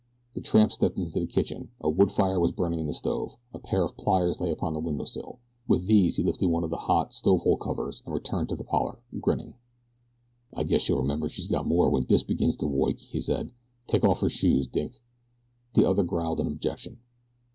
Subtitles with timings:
[0.33, 1.69] The tramp stepped into the kitchen.
[1.79, 3.37] A wood fire was burning in the stove.
[3.53, 5.37] A pair of pliers lay upon the window sill.
[5.67, 8.63] With these he lifted one of the hot stove hole covers and returned to the
[8.63, 9.53] parlor, grinning.
[10.55, 13.51] "I guess she'll remember she's got more wen dis begins to woik," he said.
[13.85, 15.03] "Take off her shoes, Dink."
[15.75, 16.97] The other growled an objection.